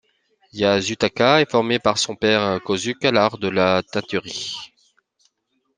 [0.51, 4.57] Yasutaka est formé par son père Kosuke à l'art de la teinturerie.